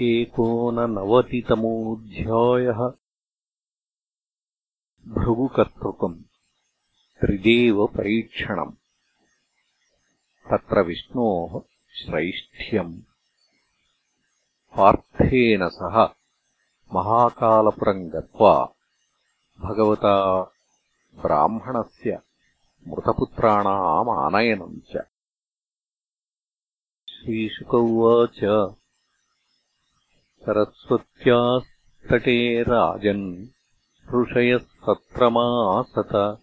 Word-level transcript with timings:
एकोननवतितमोऽध्यायः 0.00 2.92
भृगुकर्तृकम् 5.08 6.22
त्रिदेवपरीक्षणम् 7.20 8.72
तत्र 10.50 10.80
विष्णोः 10.80 11.60
श्रैष्ठ्यम् 11.98 13.02
पार्थेन 14.76 15.68
सह 15.68 16.14
महाकालपुरम् 16.94 18.10
गत्वा 18.10 18.74
भगवता 19.60 20.42
ब्राह्मणस्य 21.14 22.18
मृतपुत्राणामानयनम् 22.88 24.80
च। 24.80 25.04
श्रीशुक 27.08 27.74
उवाच 27.74 28.40
सरस्वत्यास्तटे 30.42 32.62
राजन् 32.62 33.46
ऋषयः 34.14 34.58
सत्रमासत 34.58 36.38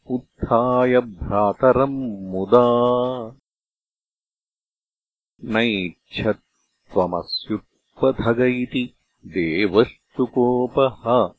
उत्थाय 0.10 1.00
भ्रातरम् 1.00 2.22
मुदा। 2.22 2.68
नैच्छत्वमस्युत्पथग 5.44 8.42
इति 8.42 8.94
देवश्चुकोपः 9.26 11.34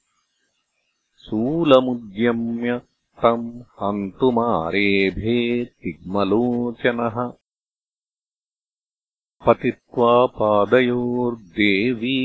शूलमुद्यम्य 1.25 2.81
तम् 3.23 3.62
हन्तुमारेभे 3.81 5.65
तिग्मलोचनः 5.65 7.33
पतित्वा 9.47 10.27
पादयोर्देवी 10.27 12.17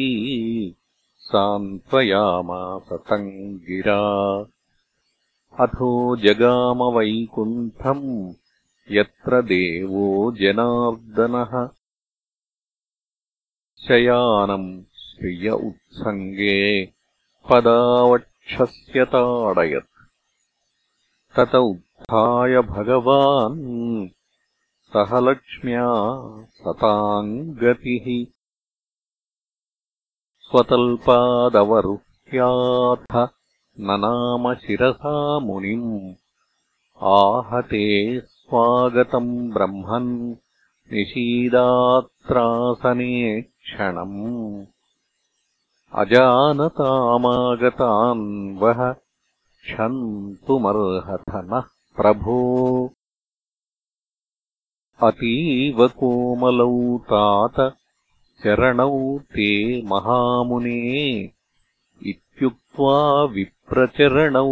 सान्त्वयामास 1.18 2.94
तम् 2.94 3.58
गिरा 3.58 4.46
अथो 5.60 6.18
जगामवैकुण्ठम् 6.18 8.34
यत्र 8.92 9.42
देवो 9.42 10.32
जनार्दनः। 10.32 11.70
शयानम् 13.88 14.84
श्रिय 15.14 15.50
उत्सङ्गे 15.50 16.90
पदावक्षस्य 17.50 19.06
ताडयत्। 19.06 20.10
तत 21.36 21.56
उत्थाय 21.56 22.62
भगवान् 22.62 24.08
सह 24.94 25.20
लक्ष्म्या 25.20 25.88
सताम् 26.46 27.54
गतिः। 27.54 28.34
स्वतल्पादवरुह्याथ 30.40 33.30
ननाम 33.80 34.54
शिरसा 34.54 35.40
मुनिम्। 35.40 36.14
आहते 37.02 38.20
स्वागतम् 38.20 39.52
ब्रह्मन् 39.52 40.36
निषीदात्रासने 40.94 43.42
क्षणम् 43.42 44.66
अजानतामागतान् 45.96 48.58
वः 48.58 48.96
क्षन्तुमर्हथ 49.64 51.36
नः 51.36 51.64
प्रभो। 51.96 52.92
अतीव 55.04 55.88
कोमलौ 55.88 56.98
तात 56.98 57.78
चरणौ 58.44 59.20
ते 59.20 59.82
महामुने 59.82 61.32
इत्युक्त्वा 62.06 63.24
विप्रचरणौ 63.24 64.52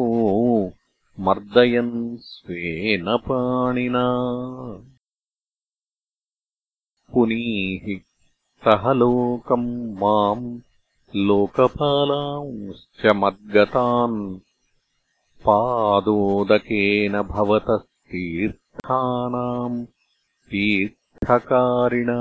मर्दयन् 1.19 2.17
स्वेन 2.17 3.17
पाणिना। 3.17 4.05
पुनीः 7.13 7.99
सह 8.63 8.91
लोकम् 8.91 9.95
माम् 9.95 10.59
लोकपालांश्च 11.15 13.05
मद्गतान् 13.05 14.39
पादोदकेन 15.45 17.21
भवतस्तीर्थानाम् 17.21 19.85
तीर्थकारिणा। 20.51 22.19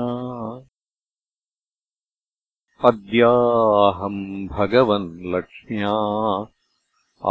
अद्याहम् 2.85 4.47
भगवन् 4.47 5.21
लक्ष्म्या 5.21 5.95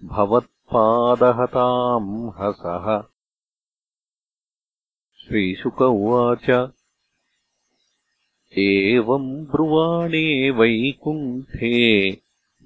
भवत्पादहताम् 0.07 2.31
हसः 2.39 3.14
श्रीशुक 5.27 5.79
उवाच 5.81 6.47
एवम् 8.63 9.29
ब्रुवाणे 9.51 10.19
वैकुण्ठे 10.57 11.69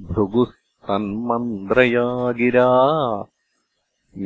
भृगुस्तन्मन्द्रया 0.09 2.03
गिरा 2.39 2.65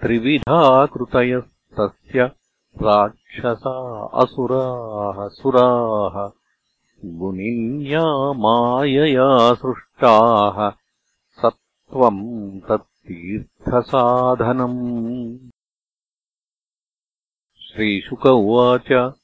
त्रिविधा 0.00 0.86
कृतयस्तस्य 1.78 2.30
राक्षसा 2.82 4.10
असुराः 4.14 5.28
सुराः 5.28 6.30
गुणिन्या 7.04 8.32
मायया 8.32 9.54
सृष्टाः 9.54 10.72
सत्त्वम् 11.42 12.60
तत्तीर्थसाधनम्। 12.60 15.38
श्रीशुक 17.60 18.26
उवाच 18.26 19.14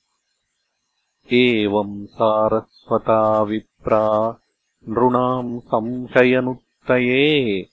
एवम् 1.33 2.07
सारस्वता 2.07 3.43
विप्रा 3.43 4.37
नृणाम् 4.89 5.61
संशयनुत्तये 5.61 7.67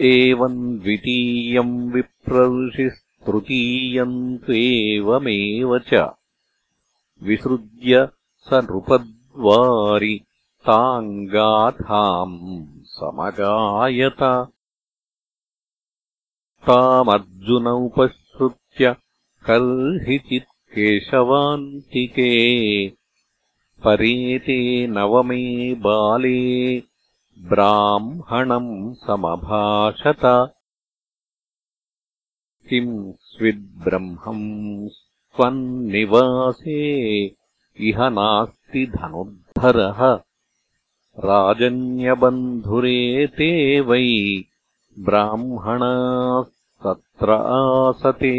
एवम् 0.01 0.79
द्वितीयम् 0.79 1.91
विप्रऋषिस्तृतीयम् 1.91 4.37
त्वेवमेव 4.37 5.79
च। 5.79 6.13
विसृज्य 7.23 8.09
स 8.37 8.49
नृपद्वारि 8.53 10.21
ताम् 10.65 11.27
गाथाम् 11.27 12.67
समगायत। 12.85 14.51
तामर्जुन 16.67 17.67
उपसृत्य 17.67 18.95
कर्हिचित् 19.51 20.43
केशवान्तिके 20.43 22.29
परेते 23.83 24.87
नवमे 24.87 25.73
बाले 25.73 26.83
ब्राह्मणम् 27.39 28.93
समभाषत। 28.93 30.53
किम् 32.69 33.13
स्विद्ब्रह्मम् 33.21 34.89
स्वन्निवासे 34.89 36.79
इह 37.79 38.09
नास्ति 38.09 38.85
धनुर्धरः। 38.85 40.19
राजन्यबन्धुरेते 41.19 43.79
वै 43.79 44.43
ब्राह्मणास्तत्र 44.99 47.31
आसते 47.31 48.35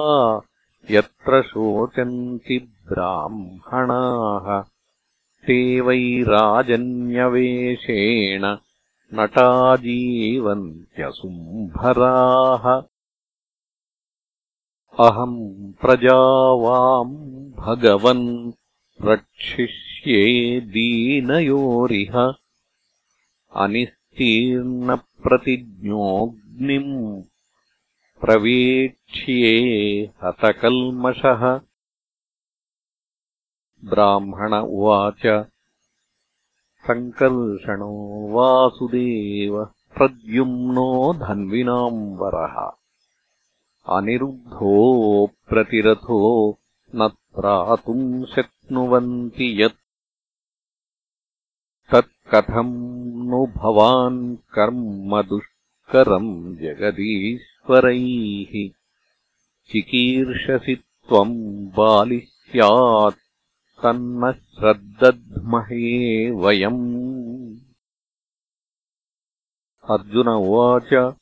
यत्र 0.95 1.41
शोचन्ति 1.49 2.57
ब्राह्मणाः 2.91 4.47
ते 5.47 5.57
वै 5.85 6.01
राजन्यवेषेण 6.27 6.83
नटा 9.19 9.45
जीवन्त्यसुम्भराः 9.83 10.65
अहम् 15.07 15.35
प्रजावाम् 15.81 17.13
भगवन् 17.59 18.23
रक्षिष्ये 19.09 20.21
दीनयोरिह 20.75 22.15
अनिस्तीर्णप्रतिज्ञोऽग्निम् 26.51 28.21
प्रवेक्ष्ये 28.21 30.13
हतकल्मषः। 30.23 31.61
ब्राह्मण 33.89 34.53
उवाच। 34.53 35.47
सङ्कर्षणो 36.87 38.31
वासुदेव 38.31 39.65
प्रद्युम्नो 39.65 41.13
धन्विनाम् 41.13 42.17
वरः 42.17 42.71
अनिरुद्धोऽप्रतिरथो 43.97 46.57
न 46.95 47.07
त्रातुम् 47.07 48.25
शक्नुवन्ति 48.25 49.63
यत् 49.63 49.79
तत्कथम् 51.91 53.29
नु 53.29 53.45
भवान् 53.45 54.35
कर्म 54.35 55.21
दुष्करम् 55.91 56.55
जगदीश्वरैः 56.55 58.69
चिकीर्षसि 59.71 60.75
त्वम् 60.75 61.67
बालि 61.67 62.19
स्यात् 62.19 63.15
तन्न 63.83 64.31
श्रद्दध्महे 64.31 66.31
वयम्। 66.31 67.57
अर्जुन 69.89 70.27
उवाच 70.27 71.15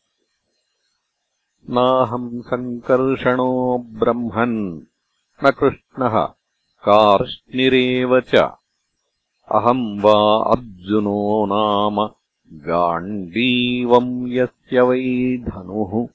नाहम् 1.70 2.42
सङ्कर्षणो 2.42 3.78
ब्रह्मन्। 3.78 4.82
न 5.44 5.52
कृष्णः 5.52 6.34
कार्ष्णिरेव 6.86 8.20
च। 8.20 8.52
अहम् 9.52 10.02
वा 10.02 10.52
अर्जुनो 10.52 11.46
नाम 11.46 12.19
गाण्डीवम् 12.54 14.32
यस्य 14.32 14.82
वै 14.82 15.38
धनुः। 15.38 16.08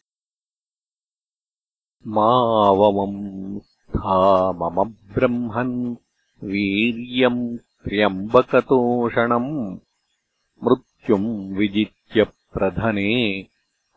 मावमम् 2.07 3.61
स्था 3.61 4.53
मम 4.53 4.85
ब्रह्मन् 4.85 5.97
वीर्यम् 6.45 7.59
त्र्यम्बकतोषणम्। 7.59 9.79
मृत्युम् 10.65 11.57
विजित्य 11.57 12.25
प्रधने 12.25 13.47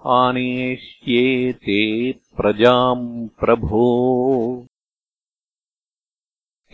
आनेष्ये 0.05 1.53
ते 1.53 2.11
प्रजाम् 2.11 3.27
प्रभो। 3.27 4.67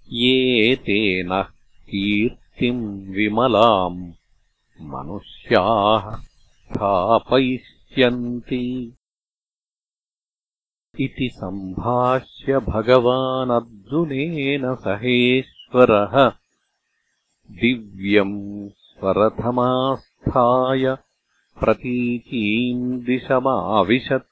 ये 0.09 0.75
तेन 0.75 1.45
कीर्तिम् 1.89 3.15
विमलाम् 3.15 4.11
मनुष्याः 4.81 6.15
स्थापयिष्यन्ति। 6.15 8.93
इति 10.99 11.29
सम्भाष्य 11.33 12.59
भगवानर्जुनेन 12.59 14.75
सहेश्वरः 14.75 16.31
दिव्यम् 17.51 18.69
स्वरथमास्थाय 18.69 20.97
प्रतीचीम् 21.59 23.01
दिशमाविशत् 23.01 24.30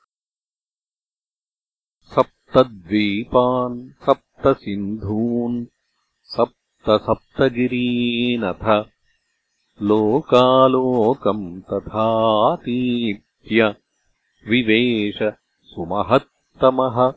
सप्तद्वीपान् 2.16 3.90
सप्तसिन्धून् 4.06 5.66
सप्तसप्तगिरीनथ 6.24 8.86
लोकालोकम् 9.82 11.62
तथातीत्य 11.62 13.76
विवेश 14.50 15.34
सुमहत्तमः। 15.64 17.14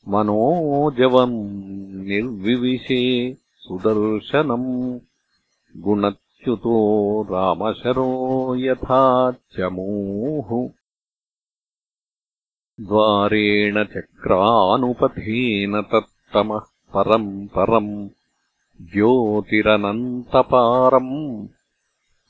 मनोजवम् 0.08 2.06
निर्विविशे 2.06 3.34
सुदर्शनम् 3.34 4.98
गुणच्युतो 5.76 7.22
रामशरो 7.22 8.56
यथा 8.56 9.32
चमूः। 9.32 10.70
द्वारेण 12.80 13.84
चक्रानुपथेन 13.84 15.82
तत्तमः 15.82 16.60
परम् 16.94 17.46
परम् 17.46 18.08
ज्योतिरनन्तपारम् 18.82 21.46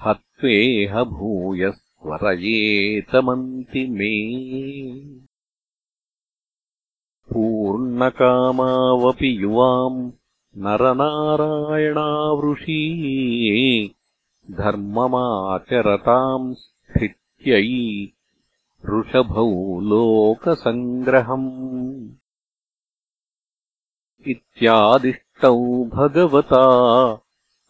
हत्वेह 0.00 1.04
भूयस्वरयेतमन्ति 1.04 3.86
मे 3.86 4.42
पूर्णकामावपि 7.32 9.30
युवाम् 9.42 10.00
नरनारायणावृषीये 10.64 11.92
धर्ममाचरताम् 14.58 16.48
स्थित्यै 16.62 17.62
ऋषभौ 18.84 19.48
लोकसङ्ग्रहम् 19.90 21.50
इत्यादिष्टौ 24.32 25.56
भगवता 25.94 26.64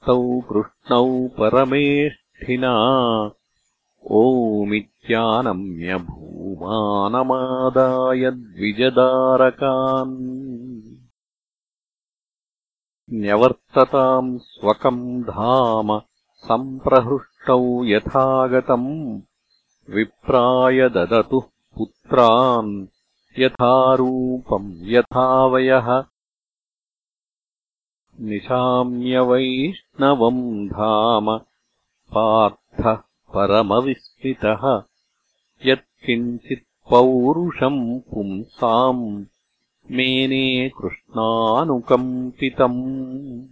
तौ 0.07 0.20
कृष्णौ 0.48 1.07
परमेष्ठिना 1.38 2.72
ओमित्यानम्य 4.20 4.91
भूमानमादाय 5.99 8.31
द्विजदारकान् 8.31 10.17
न्यवर्तताम् 13.12 14.38
स्वकम् 14.38 15.23
धाम 15.23 16.01
सम्प्रहृष्टौ 16.37 17.85
यथागतम् 17.85 19.21
विप्राय 19.91 20.88
ददतुः 20.88 21.43
पुत्रान् 21.77 22.87
यथारूपम् 23.38 24.73
यथावयः। 24.83 26.05
निशाम्यवैष्णवम् 28.21 30.69
धाम 30.69 31.38
पार्थः 32.15 33.03
परमविस्मितः 33.35 34.91
यत्किञ्चित् 35.66 36.90
पौरुषम् 36.90 38.01
पुंसाम् 38.01 39.25
मेने 39.90 40.68
कृष्णानुकम्पितम्। 40.68 43.46